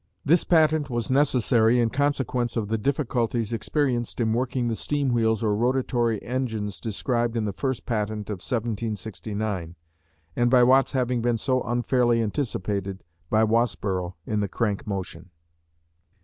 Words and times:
This 0.25 0.43
patent 0.43 0.89
was 0.89 1.11
necessary 1.11 1.79
in 1.79 1.91
consequence 1.91 2.57
of 2.57 2.69
the 2.69 2.77
difficulties 2.79 3.53
experienced 3.53 4.19
in 4.19 4.33
working 4.33 4.67
the 4.67 4.75
steam 4.75 5.09
wheels 5.09 5.43
or 5.43 5.55
rotatory 5.55 6.17
engines 6.23 6.79
described 6.79 7.37
in 7.37 7.45
the 7.45 7.53
first 7.53 7.85
patent 7.85 8.27
of 8.31 8.37
1769, 8.39 9.75
and 10.35 10.49
by 10.49 10.63
Watt's 10.63 10.93
having 10.93 11.21
been 11.21 11.37
so 11.37 11.61
unfairly 11.61 12.19
anticipated, 12.19 13.03
by 13.29 13.43
Wasborough 13.43 14.15
in 14.25 14.39
the 14.39 14.49
crank 14.49 14.87
motion. 14.87 15.29